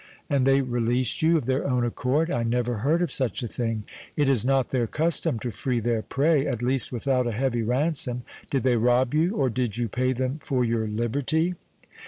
[0.31, 2.31] "And they released you of their own accord?
[2.31, 3.83] I never heard of such a thing!
[4.17, 8.23] It is not their custom to free their prey, at least without a heavy ransom.
[8.49, 11.53] Did they rob you, or did you pay them for your liberty?"